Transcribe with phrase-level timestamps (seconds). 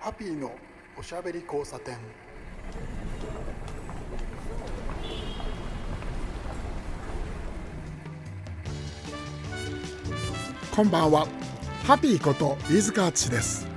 [0.00, 0.50] ハッピーの
[0.98, 1.98] おしゃべり交差点。
[10.74, 11.26] こんばんは。
[11.84, 13.68] ハッピーこと飯塚敦です。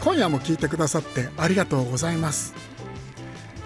[0.00, 2.54] 今夜も聞いてくださってありがとうございます。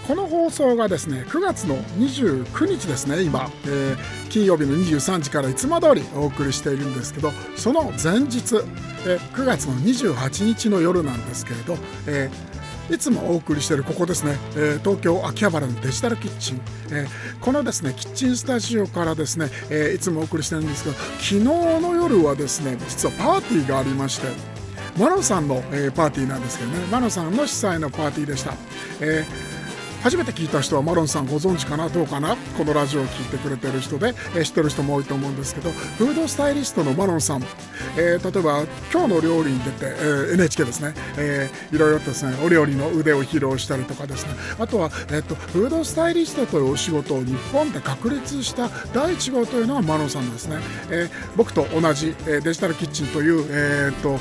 [0.06, 8.60] この放送がですね9月の29日ですね今、えー、金曜日の23時からいつも通りお送りしているんですけどその前日、
[9.07, 16.60] えー、9月の28日の夜なんですけれど、えー、いつもお送りしているここですね、えー、東京秋葉原のデジタルキッチン、
[16.91, 17.09] えー、
[17.41, 24.27] このですねキッチンスタジオからですね、え、いつもお送りしてるんですけど昨日の夜はですね実はパーティーがありまして
[24.98, 28.55] マロさんの、え、パーティーなんですけどねマロさんの主催のパーティーでした、
[29.00, 29.45] えー
[30.06, 32.37] 初めて聞いた人はマロンさんご存知かなどうかな？
[32.56, 37.42] このラジオを聴いてくれてる人で、えー、知ってる人も多いと思うんですけどフードスタイリストのマロンさん、
[37.98, 44.34] えー、例えば今日の料理に出て、えー、NHK ですね、えー、いろいろとですねお料理の腕を披露したりとかですね。
[44.61, 50.58] あとは、えーと、フードスタイリストというお仕事を日本で確立した第一号というのがマロンさんですね、
[50.89, 54.20] え、僕と同じ、え、デジタルキッチンという、えーと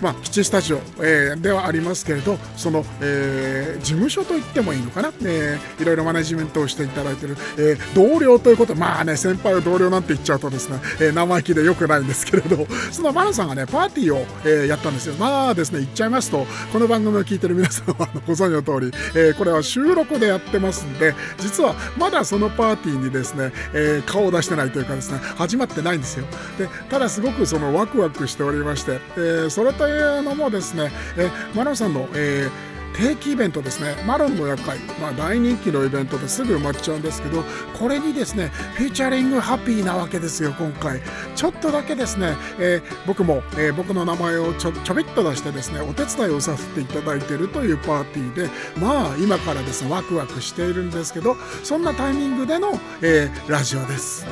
[0.00, 15.14] まあ、基地スタジオ、えー、ではありますけれどその、えー、事務所と言ってもいいのかな、えー、いろいろマネジメントをしていただいている、えー、同僚ということまあね先輩を同僚なんて言っちゃうとですね、えー、生意気でよくないんですけれど そのマナさんがねパーティーを、えー、やったんですよ。
[15.18, 26.26] まあですね言っちゃいますとこの番組を聞いてる皆さんはご存知の通り、えー、これは収録でやってますんで実はまだそのパーティーにですね、えー、顔を出してないというかですね始まってないんですよ。
[26.58, 33.94] でただすごくそのワクワクしておりまして、えー、それとというのもですね、えマロンさんの、えー定期イベントですね。
[34.06, 37.44] マロンの夜会、まあ、大人気のイベントですぐ埋まっちゃうんですけど
[37.78, 41.02] これにですねフィーチャリングハッピーなわけですよ今回。
[41.34, 48.48] ちょっとだけですね、えー、僕も、えー、僕の名前をちょちょびっと出してですねお手伝いをさせていただいているというパーティーで
[48.80, 54.24] まあ今からですねワクワクしているんですけどそんなタイミングでの、えー、ラジオです。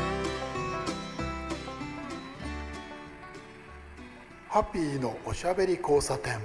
[4.55, 6.39] ハッピーのおしゃべり交差点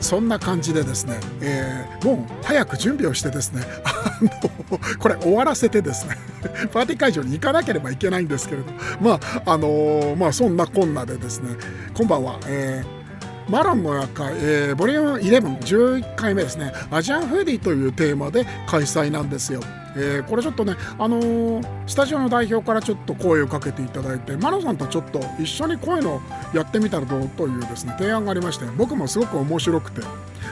[0.00, 6.16] そんな感じでですね、えー、もう早く準備をしてですね あのこれ終わらせてですね
[6.72, 8.72] パーティー会場に行かなければいけないんですけれど
[9.02, 11.56] まああの、まあそんなこんなでですね
[11.92, 13.02] こんばんは、えー
[13.48, 19.60] マロンの夜会、えー、ボリューム11、11回目ですね、アジアンフーディーというテーマで開催なんですよ。
[19.96, 26.20] えー、これちょっとね、あのー、スタジオの代表からちょっと声をかけていただいて、マロさんとちょっと一緒にこういうの
[26.54, 30.02] やってみたらどうというですね、提案がありまして、僕もすごく面白くて、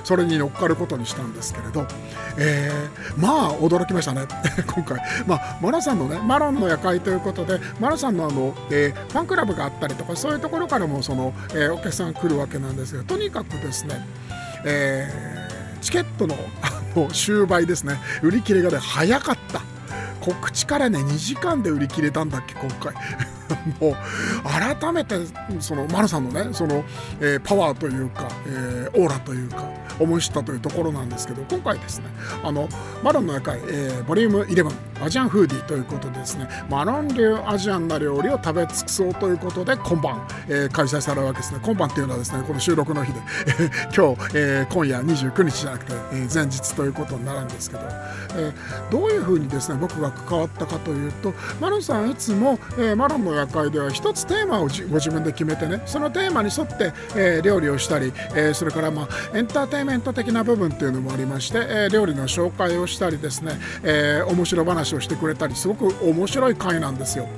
[0.04, 1.86] それに乗っかることにしたんですけれど、
[2.38, 4.22] えー、まあ驚きましたね。
[4.66, 14.06] 今回、まあ、マロさんのねマロンの夜会ということでマロさんのあの、えー、ファンクラブがあったりとかそういうところからもその、えー、お客さん来るわけなんですがとにかくですね、
[14.64, 16.34] えー、チケットの
[16.94, 17.98] もう終売ですね。
[18.22, 19.62] 売り切れがね早かった。
[20.20, 22.94] 告知からね2時間で売り切れたんだっけ今回。
[23.81, 23.94] もう
[24.78, 25.16] 改めて
[25.58, 26.84] その丸さんのねその、
[27.20, 29.64] えー、パワーというか、えー、オーラというか
[29.98, 32.06] 思い知ったというところなんですけど今回ですね
[32.42, 32.69] あの
[33.03, 34.70] マロンの夜会、えー、ボリューム11
[35.04, 41.60] アジアンフーディーということでですねマロン流アジアンな料理を食べ尽くそうということで今晩、えー、開催されるわけですね。
[41.62, 43.20] 今晩っていうのはですねこの収録の日で
[43.97, 47.82] 今日、えー、今夜29日じゃなくて、えー、前日ということになるんですけど、
[48.37, 67.28] えー、どういうふうにですね僕が関わったかというとマロンさんいつも、えー、マロンの夜会では一つテーマをご自分で決めてねそのテーマに沿って、えー、料理をしたり、えー、それからまあエンターテインメント的な部分っていうのもありまして、えー、料理の紹介をしたりですね、えー、面白話をしてくれたりすごく面白い回なんですよ。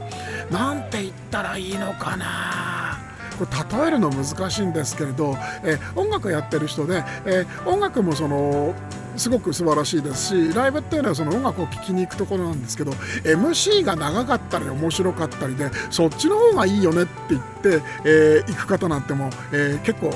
[0.51, 2.99] なんて言ったらいいのかな
[3.39, 8.75] これ例えるの難しいんですけれど、えー、音楽やってる人で、えー、音楽もその
[9.17, 20.13] すごく素晴らしいですしライブっていうのはその音楽を聴きに行くところなんですけど MC が長かったり面白かったりでそっちの方がいいよねって言って、えー、行く方なんても、えー、結構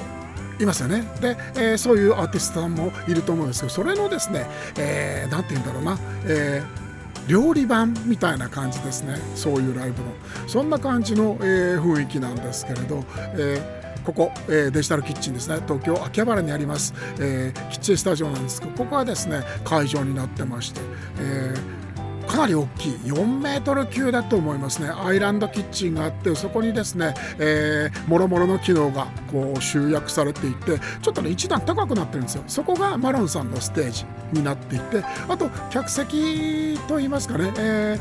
[0.58, 1.02] いますよね。
[1.20, 6.86] で、えー、そういうアーティストさんもいると思うんですけどそれのですね何、えー、て言うんだろうな、えー
[7.28, 9.16] 料理版みたいな感じですね。
[9.34, 10.12] そういうライブの。
[10.46, 13.04] そんな感じの、え、雰囲気なんですけれど、
[13.36, 13.75] え
[14.06, 15.56] ここ、えー、デジタルキッチンですね。
[15.66, 20.80] 東京秋葉原にあります、えー、キッチンスタジオなんですけどここはですね会場になってまして、
[21.18, 21.86] えー
[22.26, 24.88] かなり大きい4メートル級だと思いますね。
[24.88, 32.44] アイランドキッチンがあってそこにですね、えー、もろもろの機能がこう集約されていてちょっとね一段高くなってるんですよ。
[32.46, 38.00] そこがマロンさんのステージになっていてあと客席といいますかね、えー、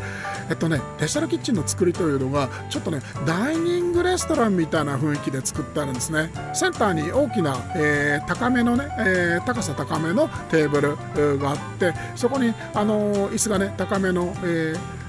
[0.49, 6.31] えっとねデジタルキッチンの作りというのがちょっとねダイニングレストランみたいな雰囲気で作ってあるんですね。
[6.53, 15.05] センターに大きな、えー、高めのね、えー、高さ高めのテーブルがあってそこにあの椅子がね高めの、えー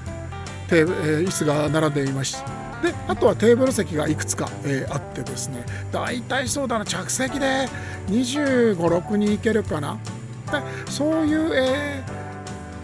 [0.67, 2.35] テーブ、え、椅子が並んでいまし
[2.83, 5.65] であとはテーブル席がいくつか、えー、あってですね。
[5.91, 7.67] 大体そうだな着席で
[8.07, 9.97] 2 5 6人いけるかな。
[10.51, 10.61] で
[10.91, 12.16] そういう、えー、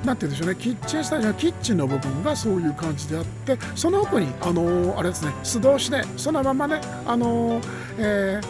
[0.04, 0.56] なんて言うんでしょうね。
[0.56, 5.32] キッチンスタジオキッチンの部分がそういう感じであってその奥にあのー、あれですね。
[5.44, 7.64] 素通しでそのままねあのー、
[7.98, 8.43] えー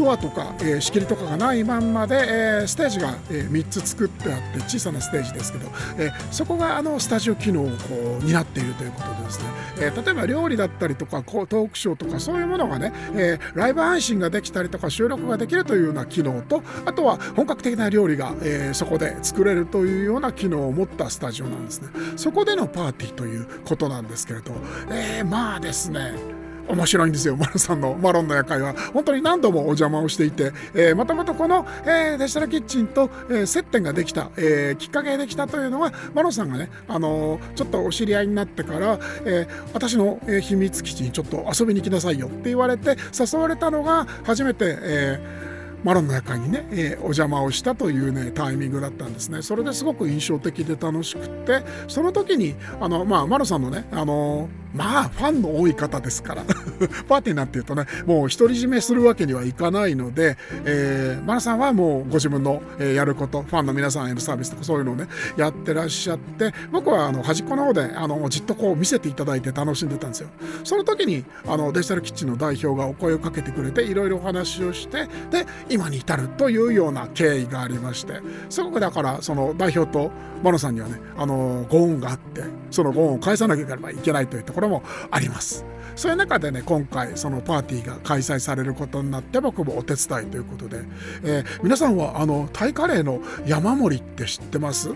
[0.00, 5.68] ドアとか、えー、仕切りとかがないまんまで、えー、ステージが、えー、3つ作ってあって小さなステージですけど、
[5.98, 9.44] え、そこがあのスタジオ機能をこう担っているということでですね、
[9.78, 21.88] え、例えば料理だったりとかトークショーとかそういうものがね、え、ライブ配信ができたりとか収録ができるというような機能とあとは本格的な料理が、え、そこで作れるというような機能を持ったスタジオなんですね。
[22.16, 24.52] そこでのパーティーということなんですけれど、
[24.90, 28.74] えー、まあですね面白いんですよ、マロさんのマロンの夜会は。
[28.92, 45.50] 本当に何度もお邪魔をしていて、えー、もともとこの、えー、デジタルキッチンと、えー、接点ができた、え、きっかけができたというのは、マロンさんがね、あの、ちょっとお知り合いになってから、え、私の、秘密基地にちょっと遊びに来なさいよって言われて、誘われたのが初めて、えー
[45.84, 49.42] マロの中にね、えー、お邪魔をしたというねタイミングだったんですね。
[49.42, 56.42] それですごく印象的で楽しくてその時にあのまあマロさんのねあのまあファンの多い方ですから
[57.08, 65.06] パーティーなんていうとねもう独り占めするわけにはいかないので、えー、マロさんはもうご自分の、えー、やることファンの皆さんへのサービスとかそういうのをね
[65.36, 70.28] やってらっしゃって僕はあの端っこの方であのじっとこう見せていただいて楽しんでたんですよ。
[70.64, 80.10] その時にあのデジタルキッチンの代表がお声をかけてくれていろいろお話をしてで今に至るというような経緯がありましてすごくだからその代表と
[80.42, 85.64] マノさんにはねあのご恩があってそのご恩を返さなければいけないというところもあります。
[85.96, 90.80] そういう中でね今回そのパーティーが開催されることになって僕もお手伝いということで、
[91.24, 94.90] えー、皆さんはあのタイカレーの山盛りって知ってます？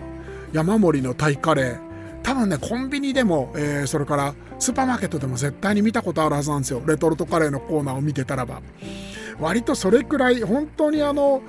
[0.51, 1.79] 山盛りのタイカレー。
[2.23, 6.81] 多分ねコンビニでも、えー、それからスーパーマーケットでも絶対に見たことあるはずなんですよ。
[6.87, 8.61] レトルトカレーのコーナーを見てたらば。
[9.39, 11.41] 割とそれくらい本当にあの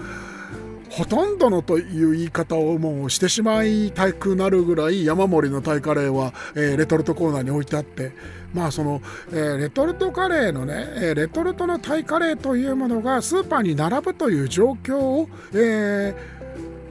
[0.90, 8.12] ほとんどのという言い方をもうしてしまいたくなるぐらい山盛りのタイカレーは、えー、レトルトコーナーに置いてあって
[8.54, 16.35] まあその、えー、レトルトカレーのね、えー、レトルトのタイカレーというものがスーパーに並ぶという状況を、えー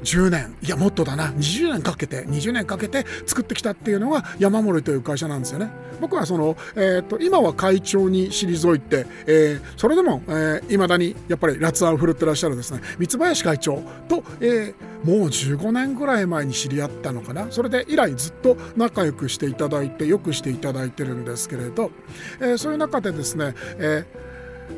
[0.06, 0.56] 10年。
[0.62, 1.28] いやもっとだな。
[1.32, 2.26] 20年かけて。
[2.26, 5.70] 20年かけて作ってきたっていうのが山森という会社なんですよね。
[6.00, 12.82] 僕はその、えーと、今は会長に退いて、えー、それでもいま、えー、だにやっぱり辣腕を振るってらっしゃるですね。
[13.00, 17.48] 三林会長と、えー、もう15年ぐらい前に知り合ったのかな。
[17.50, 21.92] それで以来ずっと仲良くしていただいてよくしていただいてるんですけれど、
[22.42, 24.06] え、そういう中でですね、え、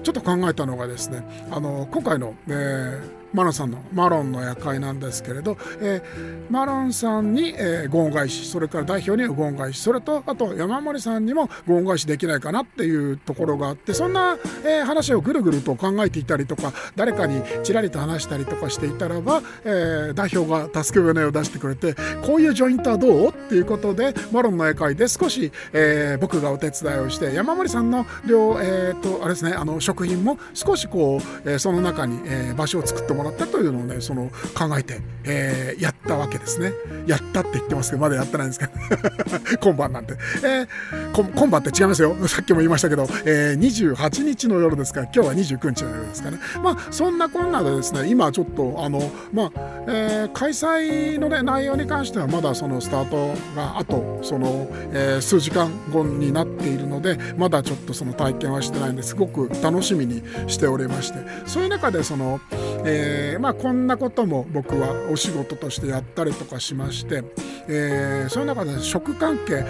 [0.03, 21.95] ちょっと考えたのがですねあの今回の、えーマロンさんのマロンの夜会なんですけれど、えー、マロンさんに、えー、ご恩返しそれから代表にご恩返しそれとあと山森さんにもご恩返しできないかなっていうところがあってそんな、えー、話をぐるぐると考えていたりとか誰かにちらりと話したりとかしていたらば、え、代表が助け舟を出してくれて
[22.25, 23.29] こういうジョイントはどう？
[23.29, 36.71] っていうことでマロンの夜会で少し、え、僕がお手伝いをして山森さんの両、えーとあれですね、あの食品も少しこう、え、その中に、え、場所を作ってももらったというのをねその考えて、えー、やったわけですね。
[37.07, 38.71] やったって言ってますけどまだやってないんですけど。
[39.59, 42.15] 今晩なんて、えー、今晩って違いますよ。
[42.27, 46.37] さっきも言いましたけど、えー、28日の夜ですから今日は29日の夜ですかね。
[46.63, 49.51] まあそんなこんなでですね今ちょっとあのまあ、
[49.87, 61.17] えー、開催のね内容に関してはまだそのスタートがあとその、えー、数時間後になっているのでまだちょっとその体験はしてないんですごく楽しみにしておりまして。
[61.45, 62.39] そういう中でその、
[62.85, 67.23] えー、えまあこんなことも僕はお仕事としてやったりとかしまして、
[67.67, 69.65] えー、そういう中で食関係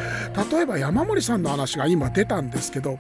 [0.51, 2.99] 例えば山森さんの話が今出たんですけど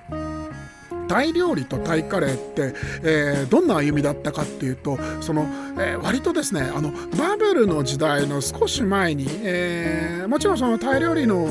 [1.07, 5.43] タイ料理とタイカレーって、えー、どんな歩みだったかっていうとその、
[5.79, 11.47] えー、割とですねあのバブルの時代の少し前に、えー、もちろんそのタイ料理の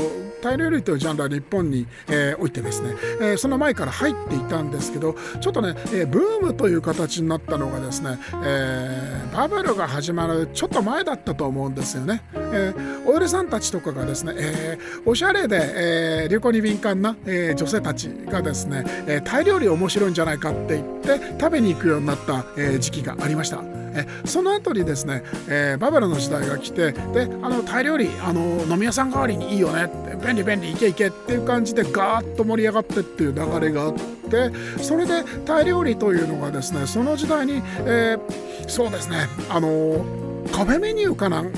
[0.46, 23.85] タイ料理というジャンルは日本に、えー、おいてですね、えー、その前から入っていたんですけどちょっとね、えー、ブームという形になったのがですね、えー、バブルが始まるちょっと前だったと思うんですよね、えー、オイルさんたちとかがですね、えー、おしゃれで、えー、流行に敏感な、えー、女性たちがですね、えー、タイ料理面白いんじゃないかって言って食べに行くようになった、えー、時期がありました。
[23.96, 34.50] えその後にですね、えー、バブルの時代が来てであのタイ料理あの飲み屋さん代わりにいいよねって便利便利いけいけっていう感じでガーッと盛り上がってっていう流れがあって
[34.82, 41.50] それでタイ料理というのがですねその時代に、えー、そうですねあのカフェメニューかな、ね、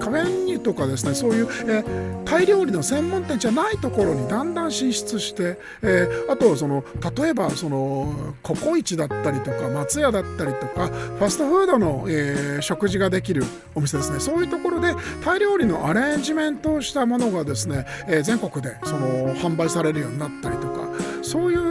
[0.00, 6.84] カフェメニューとかですねそういう、えー、タイ料理の専門店じゃないところにだんだん進出して、えー、あとその
[7.16, 13.44] 例えばそのココイチだったりとか松屋だったりとかファストフードの、えー、食事ができる
[13.74, 14.20] お店ですね。
[14.20, 14.94] そういうところで
[15.24, 20.88] タイ料理のアレンジメントをしたものがですね、え全国でその販売されるようになったりとか
[21.22, 21.65] そういう、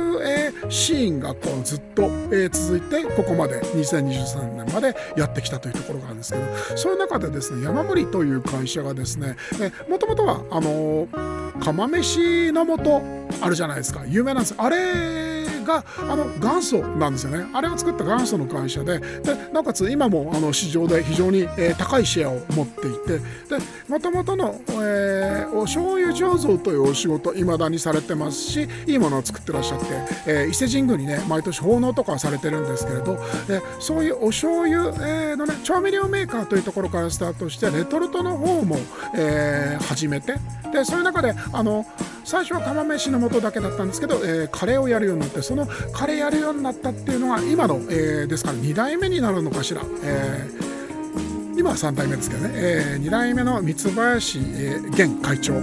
[0.70, 6.46] シーンがこうずっと、えー、続いてここまで2023年までやってきたというところがあるんですけど
[6.78, 9.36] そういう中でですね山盛りという会社がですね
[9.90, 13.02] もともとはあのー、釜飯の素
[13.42, 14.04] あるじゃないですか。
[14.08, 14.56] 有名なんです。
[14.58, 15.35] あれ
[15.65, 17.45] があの元祖なんですよね。
[17.53, 29.86] あれを作った元祖の会社ででなおかつ今もあの市場で非常に、えー、高いシェアを持っていてでもともとの、えー、お醤油醸造というお仕事いまだにされてますしいいものを作ってらっしゃって、
[30.27, 33.17] えー、伊勢神宮にね毎年奉納とかされてるんですけれど
[33.48, 38.77] でそういうお醤油、えー、のね調味料メーカーというところからスタートしてレトルトの方も、
[39.15, 40.36] えー、始めて
[40.72, 41.86] でそういう中であの
[42.25, 49.82] 最初は釜飯の素だけだったんですけど、えー、カレーをやるようになってそのカレーやるようになったっていうのが今の、えー、ですから2代目になるのかしら。
[50.03, 55.53] えー、今は3代目ですけどね、えー、2代目の三林、えー、現会長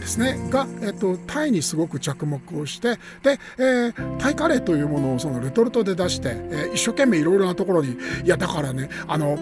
[0.00, 9.38] ですねが、えっと、タイにすごく着目をしてで、えー、タイカレーというものをそのレトルトで出して、えー、一生懸命いろいろなところにいやだからねあの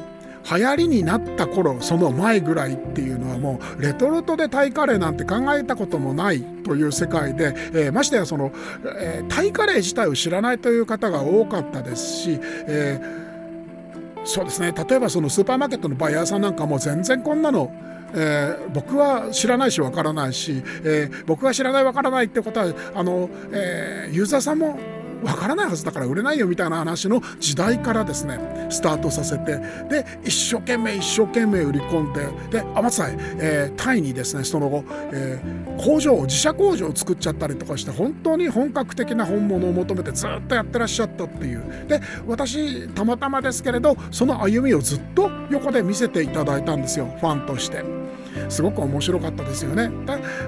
[0.50, 8.52] 流行りになった頃その前ぐらいっていうのはもうレトルトでタイカレーなんて考えたこともないという世界で、えー、ましてやその、
[9.00, 14.72] えー、タイカレー自体を知らないという方が多かったですし、えー、そうですね。
[14.72, 17.72] 例えばそのスーパーマーケットのバイヤーさんなんかも全然こんなの
[18.14, 24.78] えー、僕は知らないしわからないし、えー、僕が知らないわからないってことはあの、えー、ユーザーさんも
[25.22, 48.02] わからないはずだから売れないよみたいな話の時代からですねスタートさせてで一生懸命一生懸命売り込んでであまさえー、タイにですねその後、えー、工場自社工場を作っちゃったりとかして本当に本格的な本物を求めてずっとやってらっしゃったっていうで私たまたまですけれどその歩みをずっと横で見せていただいたんですよファンとして。
[48.48, 49.90] すごく面白かったですよね。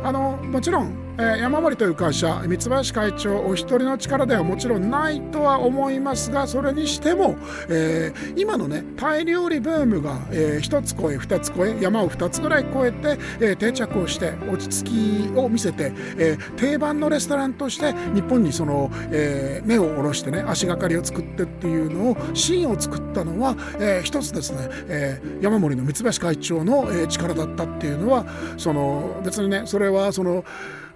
[0.02, 7.36] あのもちろん、えー、山森という会社三林会長お一人の力ではもちろんないとは思いますがそれにしても、
[7.68, 30.44] えー、今のねタイ料理ブームが、えー、1つ超え2つ超え山を2つぐらい超えて、えー、定着をして落ち着きを見せて、え、定番のレストランとして日本にその、え、根を下ろしてね足がかりを作ってっていうのをシーンを作ったのは、えー、一つですね、え、山森の三林会長の、え、力だったっていうのはその別にねそれはその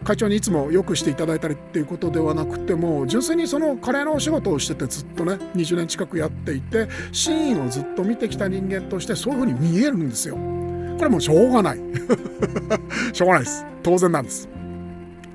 [0.04, 10.36] 会長にいつもよくしていただいたりっていうことではなくても純粋にそのカレーのお仕事をしててずっとね20年近くやっていてシーンをずっと見てきた人間としてそういうふうに見えるんですよ。
[10.36, 11.78] これもうしょうがない
[13.12, 14.48] しょうがないです当然なんです。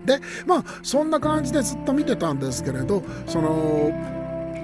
[0.06, 3.92] でまあそんな感じでずっと見てたんですけれどその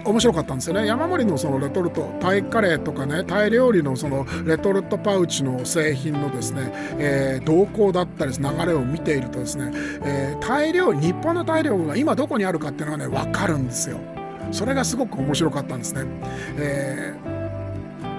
[0.05, 0.85] 面白かったんですよね。
[0.85, 9.71] 山盛りのそのレトルトタイカレーとかねタイ料理のそのレトルトパウチの製品のですね、えー、動向だったり流れを見ているとですね、
[10.03, 13.99] えー、タイ料理日本のタイ料理が今どこにあるかっていうのがね分かるんですよ。
[14.51, 16.01] それがすごく面白かったんですね、
[16.57, 17.38] えー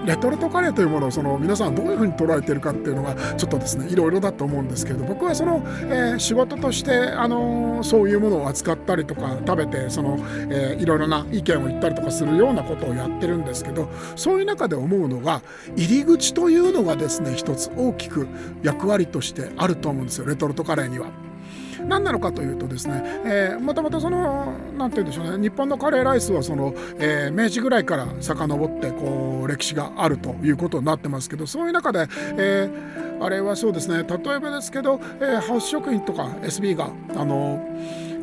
[0.05, 10.17] レトルトカレーというものをその皆さんどういうふうに捉えてるかっていうのがちょっとですねいろいろだと思うんですけど僕はその、えー、仕事として、あのー、そういうものを扱ったりとか食べてその、
[10.49, 15.41] えー、いろいろな意見を言ったりとかするようなことをやってるんですけどそういう中で思うのが
[15.75, 18.27] 入り口というのがですね一つ大きく
[18.63, 21.30] 役割としてあると思うんですよレトルトカレーには。
[21.87, 32.07] 何なのかというとですね、えー、もともとその何て言うんでしょうね日本のカレーライスはその、えー、明治ぐらいから遡ってこう歴史があるということになってますけどそういう中で、
[32.37, 37.63] えー、あれはそうですね例えばですけど、えー、ハウス食品とか SB があの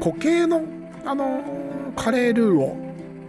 [0.00, 0.62] 固形の
[1.04, 1.42] あの
[1.96, 2.88] カレールーを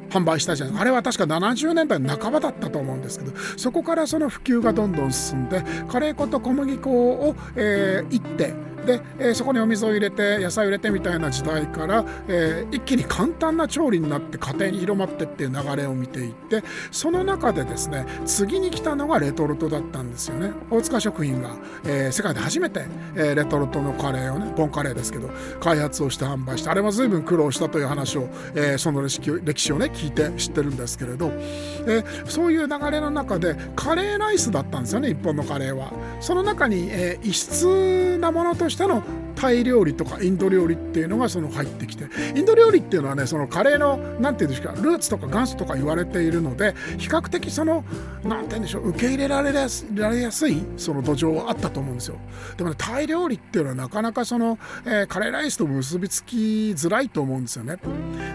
[0.10, 8.54] 販売したじゃないあれは確か70年代半ばだったと思うんですけどそこからその普及がどんどん進んでカレー粉と小麦粉を、えー、いって
[8.86, 21.56] で、えー、そこにお水を入れて野菜を入れてみたいな時代から、えー、一気に簡単な調理になって家庭に広まってっていう流れを見ていってその中でですね次に来たのがレトルトだったんですよね大塚食品が、
[21.86, 35.92] えー、世界で初めて、えー、レトルトのカレーをねボンカレーですけど開発をして販売してあれは随分苦労したという話を、えー、その歴史歴史をね聞いて知ってるんですけれど、えー、そういう流れの中でカレーライスだったんですよね日本のカレーは。
[36.20, 39.04] その中に、えー、異質なものとしての。
[39.40, 42.06] タイ料理とかインド料理っていうのがその入ってきて
[42.36, 47.86] インド料理っていうのはねそのカレーの何て言うんですかルーツとか元祖とか言われているので比較的その
[48.22, 52.18] 何て言うんでしょう受け入れられやすいその土壌はあったと思うんですよ。
[52.58, 56.36] でもねタイ料理っていうのはなかなかその、えー、カレーライスと結びつき
[56.72, 57.78] づらいと思うんですよね。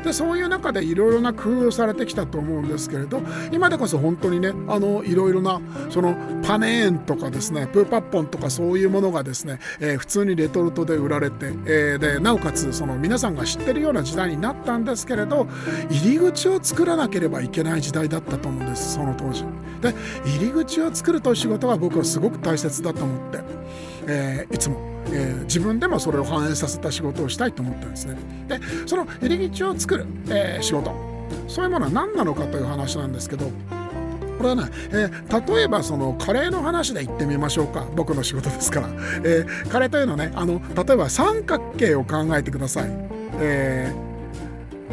[0.04, 3.20] でそういう中でいろいろな工夫をされてきたと思うんですけれど
[3.52, 15.46] 今でこそ本当にねあのいろいろなそのパネーンとかですねプーパッポンとかそういうものがですね、えー、普通にレトルトでで売られて、えー、でなおかつその皆さんが知ってるような時代になったんですけれど
[15.90, 19.44] 入り口を作らなければいけない時代だったと思うんですその当時。
[19.80, 23.40] で入り口を作るという仕事が僕はすごく大切だと思って、
[24.06, 28.16] えー、いつもえー、自分でもそれを反映させた仕事をしたいと思ってるんですね。
[28.48, 30.94] でその入り口を作る、えー、仕事
[31.46, 33.50] そういうものは何なのかという話なんですけど
[34.44, 37.86] れはね、えー、例えばそのカレーの話で言ってみましょうか。
[37.94, 38.88] 僕の仕事ですから、
[39.24, 42.90] えー、カレーというのはねあの例えば三角形を考えてください、
[43.40, 44.13] えー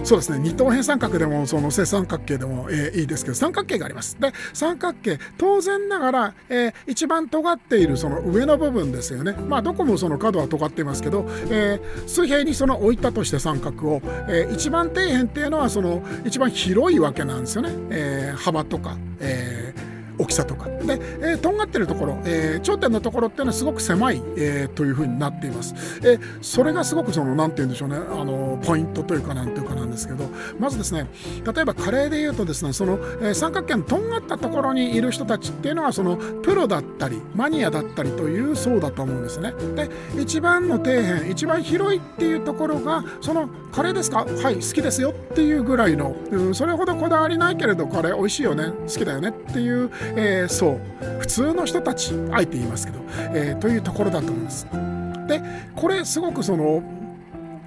[0.04, 0.40] そうですね。
[0.40, 4.18] 二等辺三角でもその正三角形でも、えー、いいですけど三角形があります。
[4.20, 9.34] で三角形当然ながら、えー、一番尖っているその上の部分ですよね。
[9.34, 19.91] まあどこもその角は尖っていますけど、えー、水平にその置いたとして三角を、えー、一番底辺っていうのはその一番広いわけなんですよね、えー、幅とか、えー
[20.22, 25.74] 大きさとかで、えー、とんがってるところ、えー、頂点のところっていうのはすごく狭い、えー、というふうになっています、
[26.04, 27.96] えー、それがすごくその何て言うんでしょうね。
[27.96, 30.30] あのポイントというかなんていうかなんですけど。
[30.60, 31.08] まずですね
[31.54, 39.54] 例えばカレーで言うとですねその、えー、三角形のとんがったところにいる人たちっていうのはそのプロだったりマニアだったりという層だと思うんですね。
[39.76, 39.90] で
[40.22, 44.26] 一番の底辺一番広いっていうところがそのカレーですか？
[44.26, 53.00] はい好きですよっていうぐらいの、うん、それほどこだわりないけれどカレー美味しいよね好きだよねっていう、えー、そう普通の人たちあえて言いますけど、
[53.34, 54.68] えー、というところだと思います。
[55.28, 55.42] で
[55.76, 56.84] これすごくその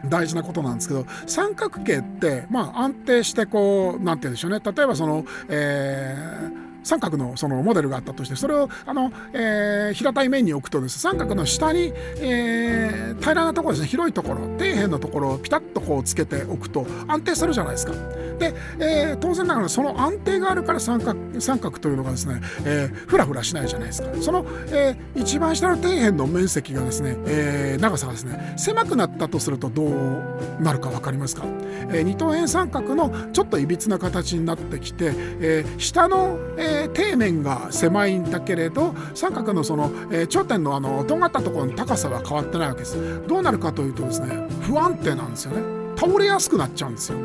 [0.06, 17.92] 大事なことなんですけど三角形ってまあ安定してこう何て言うんでしょうね例えばその、えー三角のそのモデルがあったとしてそれをあの、えー、平たい面に置くとです三角の下に、えー、平らなところですね広いところ底辺のところをピタッとこうつけておくと安定するじゃないですか。
[18.38, 24.08] で、えー、当然ながらその安定があるから三角三角というのがですね、えー、ふらふらしないじゃないですか。
[24.20, 30.22] その、えー、一番下の底辺の面積がですね、えー、長さがですね狭くなったとするとどう
[30.60, 31.44] なるか分かりますか、
[31.90, 43.26] えー、二等辺三角のちょっといびつな形になってきて、えー、下の、えーえー、底面が狭いんだけれど三角のその、えー、頂点のあのとんがったところの高さは変わってないわけです。
[43.26, 45.83] どうなるかというとですね不安定なんですよね。
[46.04, 47.18] 倒れやすくなっちゃうんですよ。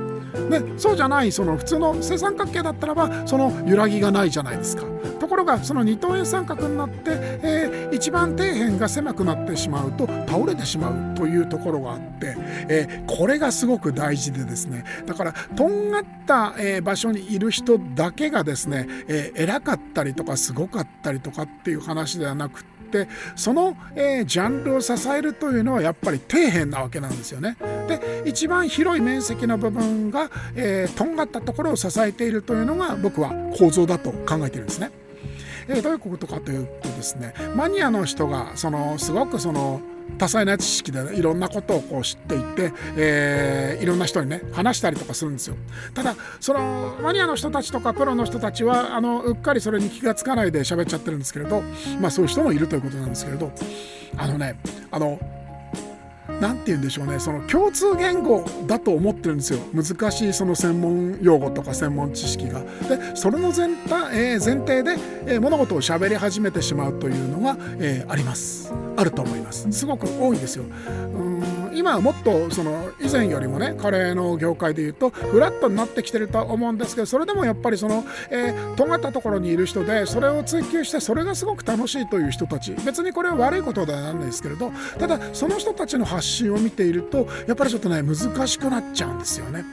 [0.50, 4.84] でそうじゃないその普通の正三角形だったらばその揺らぎがないじゃないですか。
[5.20, 12.36] ところがその二等辺三角になって、えー、一番底辺が狭くなってしまうと倒れてしまうというところがあって、
[12.70, 14.86] えー、これがすごく大事でですね。
[15.06, 27.58] だからとんがった、えー、場所にいる人だけがですね、え偉かったりとかすごかったりとかっていう話ではなくてってその、えー、ジャンルを支えるというのはやっぱり底辺なわけなんですよね。
[27.88, 34.92] で一番広い面積の部分が、えー、とんがったところを支えているというのが僕は構造だと考えてるんですね。
[35.68, 39.82] えー、どういうことかというとですねマニアの人がそのすごくその
[40.18, 45.56] 多彩な知識で、ね、いろんなことをこう知っていて、えー、いろんな人にね話したりとかするんですよ。
[45.94, 51.62] ただそのマニアの人たちとかプロの人たちはあのうっかりそれに気が付かないで喋っちゃってるんですけれど
[52.02, 53.52] まあそういう人もいるということなんですけれど
[54.18, 54.60] あのね
[54.92, 55.20] あの
[56.42, 62.62] 何て言うんでしょうねその共通言語だと思ってるんですよ難しいその専門用語とか専門知識が。
[62.62, 63.70] でそれの前,、
[64.14, 64.92] えー、前提で、
[65.26, 70.66] えー、物事を喋り始めてしまうというのが、えー、ありますあると思いますすごく多いですよ。
[71.14, 71.29] うん
[71.80, 89.64] 今はもっとその以前よりもねカレーの業界でいうとフラットになってきてると思うんですけどそれでもやっぱりその、えー、尖ったところにいる人でそれを追求してそれがすごく楽しいという人たち別にこれは悪いことではないんですけれどただその人たちの発信を見ているとやっぱりちょっとね難しくなっちゃうんですよね。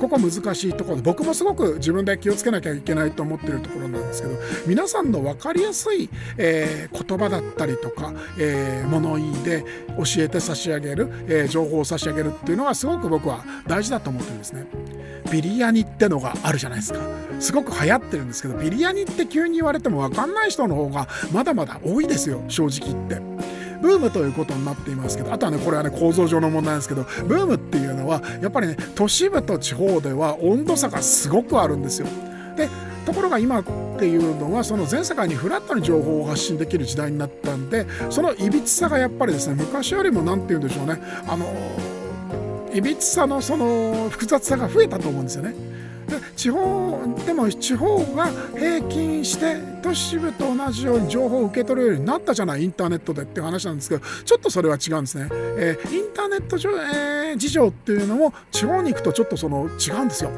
[0.00, 4.34] ここ難しいところで僕もすごく自分で気をつけなきゃいけないと思ってるところなんですけど
[4.66, 6.08] 皆さんの分かりやすい、
[6.38, 9.64] えー、言葉だったりとか、えー、物言いで
[9.98, 14.64] 教えて差し上げる、えー、情報を差し上げるっていうのはすごく僕は大事だと思ってるんですね。
[15.30, 17.00] ビリヤニってのがあるじゃないですか。
[17.38, 23.60] すごく流行ってるんですけどビリヤニって急に言われても分かんない人の方がまだまだ多いですよ正直言って。
[23.80, 27.78] ブームということになっていますけどあとはねこれはね構造上の問題なんですけどブームって
[28.10, 32.06] はやっぱりね都市部と地方では温度差がすごくあるんですよ。
[32.56, 32.68] で
[33.06, 33.64] ところが今っ
[33.98, 41.46] ていうのはその全世界にフラットに情報を発信できる時代になったんでそのいびつさがやっぱりですね昔よりも何て言うんでしょうねあの
[42.72, 45.69] いびつさのその複雑さが増えたと思うんですよね。
[46.10, 60.30] で地方でも地方が平均して都市部と同じように情報を受け取るようになったじゃないインターネットでっていう話なんですけどちょっとそれは違うんですね、えー、インターネット上、えー、事情っていうのも地方に行くとちょっとその違うんですよ。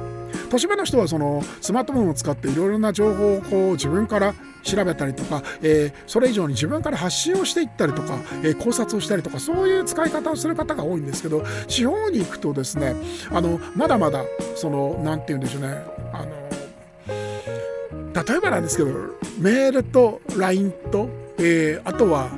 [0.51, 12.95] 都市部の人はそのスマートフォンを使っていろいろな情報をこう自分から調べたりとか、えー、それ以上に自分から発信をしていったりとか、えー、考察をしたりとかそういう使い方をする方が多いんですけど地方に行くとですね
[13.31, 14.25] あのまだまだ
[14.57, 15.69] その何て言うんでしょうね
[16.13, 16.43] あの
[18.25, 18.91] 例えばなんですけど
[19.39, 22.31] メールと LINE と、えー、あとは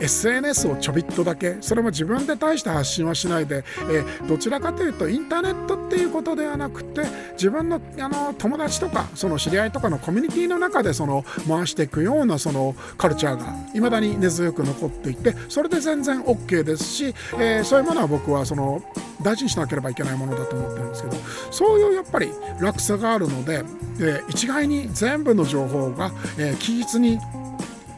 [0.00, 7.02] SNS をちょびっとだけそれも自分で大した発信はしないで、えー、どちらかというとインターネットっていうことではなくて
[7.32, 18.82] 自分のあの友達とかその知り合いとかのコミュニティの中でその回していくようなそのカルチャーがいまだに根強く残っていてそれで全然 OK ですし、えー、そういうものは僕はその
[19.22, 21.16] 大事にしなければいけないものだと思ってるんですけど
[21.50, 22.30] そういうやっぱり
[22.60, 23.64] 落差があるので、
[24.00, 27.18] えー、一概に全部の情報が、えー、期日に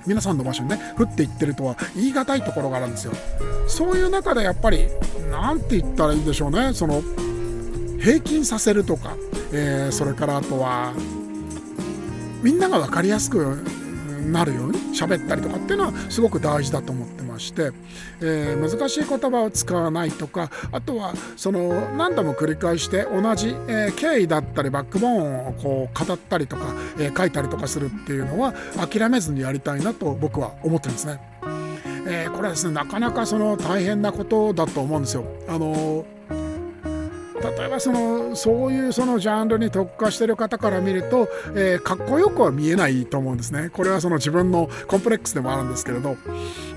[0.06, 3.12] 皆さんの場所にね降っていってるとは言い難いところがあるんですよ。
[3.66, 4.88] そういう中でやっぱり
[5.30, 6.72] 何て言ったらいいんでしょうね。
[6.72, 7.02] その
[7.98, 9.16] 平均させるとか、
[9.52, 10.92] えー、それからあとは
[12.42, 13.64] みんなが分かりやすく
[14.30, 17.72] なるように喋ったりとかっていうのはすごく大事だと思ってまして、
[18.20, 31.20] えー、難しい言葉を使わないとかあとはその何度も繰り返して同じ、えー、経緯だったりバックボーンをこう語ったりとか、えー、書いたりとかするっていうのは諦めずにやりたいなと僕は思ってるんですね。
[32.08, 35.24] え、これはですねなかなかその大変なことだと思うんですよ。
[35.48, 36.04] あの
[37.42, 43.70] 例えばそのそういうそのジャンルに特化してる方から見ると、えー、かっこよくは見えないと思うんですね。
[43.72, 46.16] これはその自分のコンプレックスでもあるんですけれど。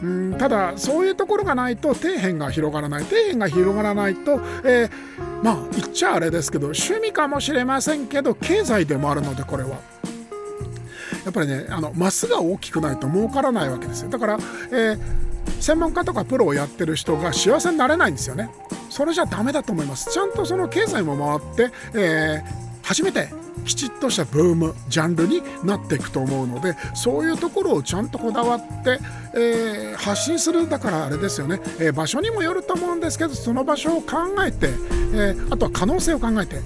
[0.03, 3.03] うんただそういうところがないと底辺が広がらない。
[3.03, 4.89] 底辺が広がらないと、えー、
[5.43, 9.77] まあ言っちゃあれですけど趣味かもしれませんけど経済でもあるのでこれは。
[11.25, 14.09] やっぱりねあのマスが大きくないと儲からないわけですよ。
[14.09, 14.37] だから、
[14.71, 14.99] えー、
[15.59, 18.49] 専門家とかプロをやってる人が幸せになれないんですよね。
[18.89, 20.11] それじゃダメだと思います。
[20.11, 22.43] ちゃんとその経済も回って、えー、
[22.83, 23.29] 初めて
[23.65, 28.99] きちっとしたブームジャンルになっていくと思うのでそういうところをちゃんとこだわって、
[29.35, 36.61] えー、発信するだからあれですよね、えー、場所にもよると思うんですけどその場所を考えて、えー、あとは可能性を考えて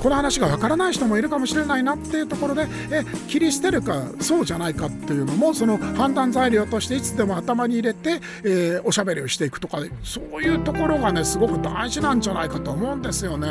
[0.00, 13.48] この話がわからない人もいるかもしれないなっていうところでえ切り捨てるかそうじゃないかっていうのもその判断材料としていつでも頭に入れて、えー、おしゃべりをしていくとかそういうところがねすごく大事なんじゃないかと思うんですよね。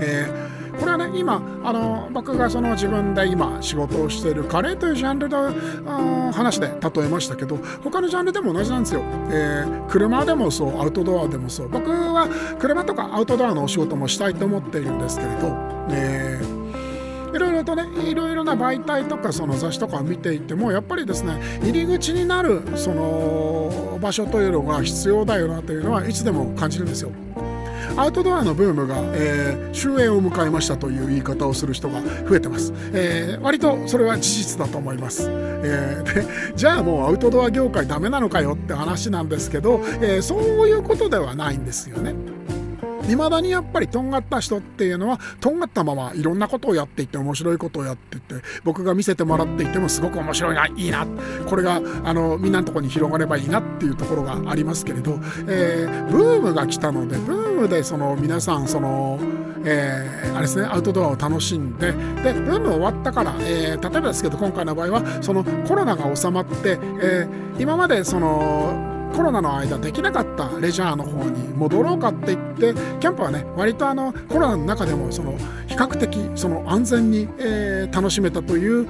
[0.00, 15.48] えーこれはね今あの僕がその自分で今仕事をしているカレーというジャンルの話で例えましたけど他のジャンルでも同じなんですよ、えー、車でもそうアウトドアでもそう僕は車とかアウトドアのお仕事もしたいと思っているんですけれど、
[15.90, 16.64] えー
[17.34, 27.10] いろいろとねいろいろな媒体とかその雑誌とかを見ていてもやっぱりですね入り口になるその場所というのが必要だよなというのはいつでも感じるんですよ。
[27.96, 36.26] アウトドアのブームが、えー、終焉を迎えましたという言い方をする人が増えてます、えー、割とそれは事実だと思います、えー、で
[36.56, 42.14] じゃあもうアウトドア業界ダメなのかよって話なんですけど、えそういうことではないんですよね。
[43.08, 51.06] いまだにやっぱりとんがった人っていうのはとんがったままいろんなことをやっていって面白いことをやっていて僕が見せてもらっていてもすごく面白いないいな
[51.46, 59.18] これがあのみんなのとこに広がればいいなっていうところがありますけれど、えー、ブームが来たのでブームでその皆さんその、
[59.64, 78.86] えー、あれですねアウトドアを楽しんででブーム終わったから、えー、例えばですけど今回の場合はそのコロナが収まって、えー、今までそのコロナの間できなかったレジャーの方に戻ろうかって言ってキャンプはね割とあのコロナの中でもその比較的その安全に、えー、楽しめたという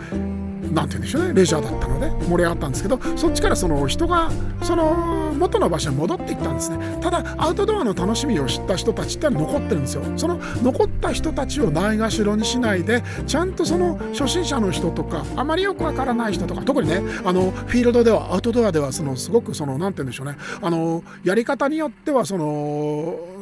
[0.75, 1.35] 何て言うんでしょうね。
[1.35, 4.31] レジャーだったので盛り上がったんですけどそっちからその人が
[4.63, 6.99] その元の場所に戻っていったんですね。
[7.01, 10.03] ただアウトドアの楽しみを知った人たちってのは残ってるんですよ。
[10.17, 20.37] その残った人たちをないがしろにしないでちゃんとその初心者の人とかあまりよくわからない人とか特にねあのフィールドではアウトドアではそのすごくその何て言うんでしょうね。
[20.61, 23.34] あのやり方によってはその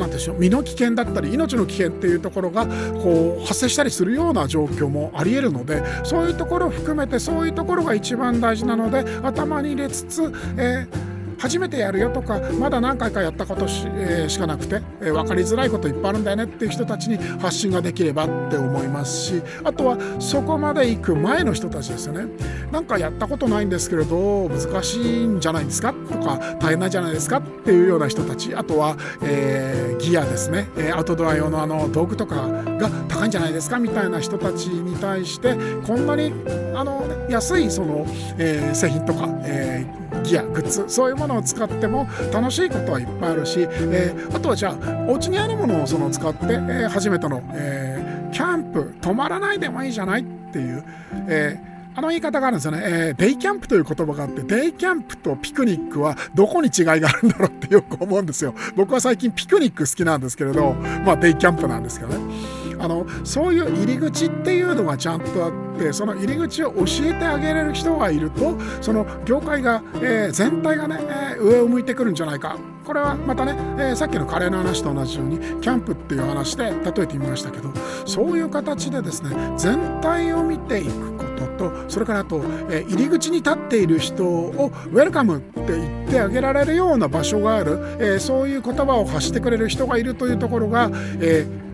[0.00, 0.38] なんでしょう。
[0.38, 10.22] 身の危険だったり命の危険っていうところがこう発生したりするような状況もありえるのでそういうところを含めてそういうところが一番大事なので頭に入れつつ、
[10.56, 11.09] えー
[11.40, 22.26] 初めてやるよとかまだ何回かやったことし,、えー、しかなくて、えー、分かりづらいこといっぱいあるんだよねっていう人たちに発信ができればって思いますしあとはそこまで行く前の人たちですよね。
[22.70, 25.92] なんかやったことないんですけれど難しいんじゃないですか？
[25.92, 27.38] とか大変なんじゃないですか？
[27.38, 28.54] っていうような人たち。
[28.54, 30.68] あとは、えー、ギアですね。
[30.94, 33.78] アウトドア用のあの道具とかが高いんじゃないですか？
[33.78, 36.32] みたいな人たちに対してこんなに
[36.74, 38.06] あの安いその、
[38.38, 50.84] えー、製品とか、えー、ギアグッズそういうものを使っても楽しいことはいっぱいあるし、えー、あとはじゃあお家にあるものをその使って、えー、初めての、えー、キャンプ泊まらないでもいいじゃないっていう、
[51.28, 58.54] えーあの言い方があるんですよね、えー、デイキャンプという言葉があって、デイキャンプとピクニックはどこに違いがあるんだろうってよく思うんですよ。
[58.76, 62.59] 僕は最近ピクニック好きなんですけれど、まあデイキャンプなんですけどね。
[62.80, 72.58] あのそういう入り口っていうのがちゃんとあってその入り口を教えてあげれる人がいるとその業界が、えー、全体がね、えー、上を向いてくるんじゃないか。
[72.84, 77.72] これはまたね、えー、さっきのカレーの話と同じようにキャンプっていう話で例えてみましたけど
[78.04, 81.30] そういう形でですね全体を見ていくこと
[81.70, 90.90] とそれからあと、え入り口に立っている人をウェルカムって言ってあげられるような場所がある、えそういう言葉を発してくれる人がいるというところが、
[91.20, 91.69] えー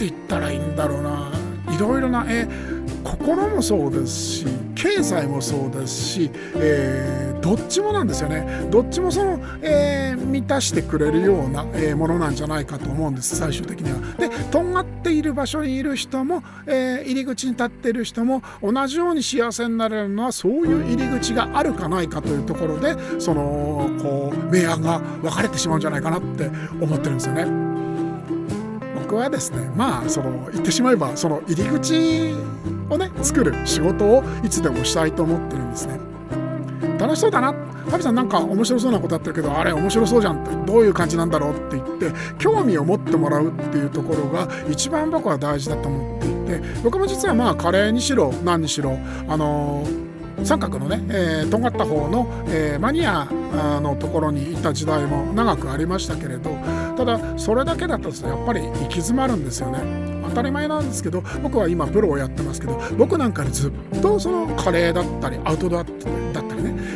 [0.00, 1.30] て言ったらいいんだろうな
[1.74, 2.48] いろいろなえ
[3.04, 14.16] 心もそうですし経済もそうですし、えー、どっちもなんですよねどっちもその、えー、満たしてくれるような、え、ものなんじゃないかと思うんです最終的には。
[14.16, 26.48] でとんがっている場所にいる人も、え入り口に立っている人も同じように幸せになれるのはそういう入り口があるかないかというところでそのこう明暗が分かれてしまうんじゃないかなって
[26.80, 27.69] 思ってるんですよね。
[29.10, 32.32] 僕はですねまあその言ってしまえばその入り口
[32.88, 35.98] をね作る仕事をいつでもしたいと思ってるんですね。
[36.96, 37.52] 楽しそうだな。
[37.90, 48.96] ハビさんなんか面白そうなことやってるけどあれ面白そうじゃんってどういう感じなんだろうって言って興味を持ってもらうっていうところが一番僕は大事だと思っていて僕も実はまあカレーにしろ何にしろ
[49.26, 50.09] あのー
[50.44, 53.26] 三角のね、えー、とがった方の、えー、マニア
[53.80, 56.50] のところにいた時代も長くありましたけれど
[56.96, 60.10] ただそれだけだとやっぱり行き詰まるんですよね。
[60.28, 66.19] 当たり前なんですけど僕は今プロをやってますけど僕なんかにずっとそのカレーだったりアウトドアったりね、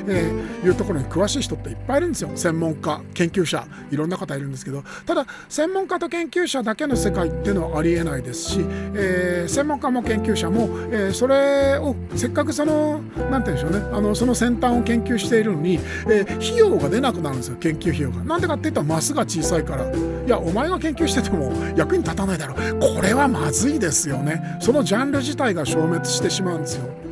[0.08, 2.30] えー、いうところに詳しい人っていっぱいいるんですよ。
[2.34, 4.82] 専門家研究者いろんな方いるんですけど。
[5.06, 8.60] ただ専門家と研究者だけの世界っていうのはありえないですし、
[8.94, 13.86] えー、専門家も研究者も、えー、それをせっかくその何て言うんでしょうね。
[13.92, 17.56] あのその先端を研究しているのに、え、費用が出なくなるんですよ。
[17.56, 18.24] 研究費用が。
[18.24, 19.84] なんでかって言ったらマスが小さいから。
[19.84, 22.54] いやお前が研究してても役に立たないだろ。
[22.54, 24.58] うこれはまずいですよね。
[24.60, 27.03] そのジャンル自体が消滅してしまうんですよ。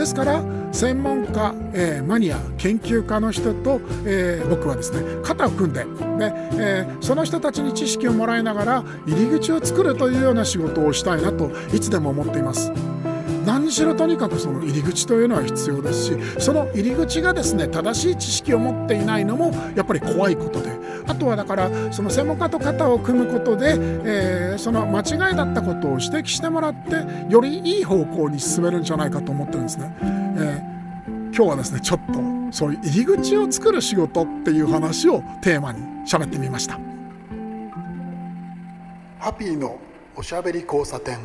[0.00, 12.72] ですから専門家、えー、マニア研究家の人と、えー、僕はですね肩を組んでで、えー、その人たちに知識をもらいながら入り口を作るというような仕事をしたいなといつでも思っています。
[13.44, 20.70] 何にしろとにかくその入り口というのは必要ですしその入り口がですね正しい知識を持っていないのもやっぱり怖いことで
[21.06, 23.74] あとはだからその専門家と肩を組むことで、
[24.04, 29.96] えー、その間違いだったことを指摘してもらってよりいい方向に進めるんじゃないかと思ってるんですね。
[30.00, 32.20] えー、今日はですねちょっと
[32.52, 36.74] そういう入り口を作る仕事っていう話をテーマに喋ってみました。
[39.18, 39.78] ハッピーの
[40.16, 41.18] おしゃべり交差点。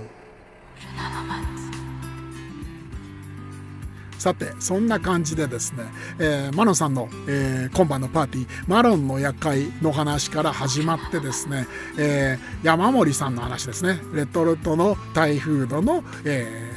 [4.18, 5.84] さてそんな感じでですね、
[6.20, 16.72] えー、マノさんの、えー、今晩のパーティーマロンの夜会の話から始まってですね、えー、山森さんの話ですねレトルトのタイフードの、え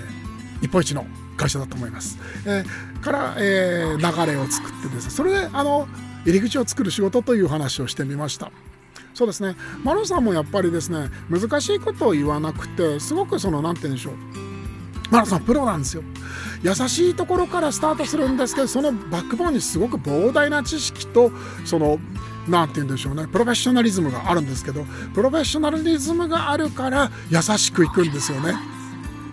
[0.59, 5.89] ー、日本一の会社だと思います、えー、から、えー、流れを作ってですねそれであの
[6.25, 8.51] 入り口を作る仕事という話をしてみました。
[9.15, 9.57] そうですね。
[9.83, 14.15] マロンさんもやっぱりですね難しいことを言わなくてすごくその何て言うんでしょう。
[15.11, 16.03] マラさんプロなんですよ。
[16.63, 21.31] 優しいところからスタートするんですけどそのバックボーンにすごく膨大な知識と
[21.65, 21.99] その
[22.49, 28.55] 何て言うんでしょうねプロフェッショナリズムがあるんですけどプロフェッショナリズムがあるから優しくいくんですよね。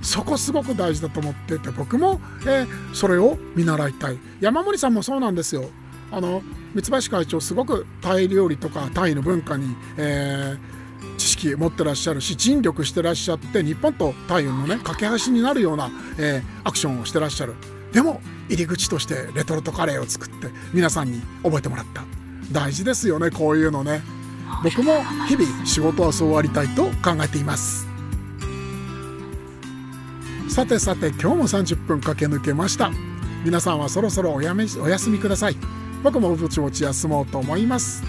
[0.02, 4.20] そこすごく大事だと思ってて僕も、えー、それを見習いたい。
[4.40, 5.66] 山森さんもそうなんですよ。
[6.12, 6.44] あの
[6.76, 10.60] 三橋会長すごくタイ料理とかタイの文化に、えー、
[11.46, 17.54] 知識持ってらっしゃるし尽力してらっしゃって日本とタイのね架け橋になるような、えー、アクションをしてらっしゃる。
[17.92, 22.04] でも入り口としてレトルトカレーを作って皆さんに覚えてもらった。
[22.52, 24.02] 大事ですよねこういうのね。
[24.64, 27.88] 僕も日々仕事はそうありたいと考えています。
[30.50, 32.92] さてさて今日も30分駆け抜けました。
[33.44, 35.58] 皆さんはそろそろおやめお休みください。
[36.04, 38.04] 僕もぼちぼち休もうと思います。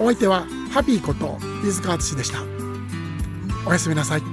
[0.00, 2.38] お相手はハピーこと飯塚敦でした。
[3.66, 4.31] おやすみなさい。